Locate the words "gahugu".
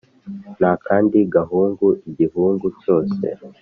1.35-1.85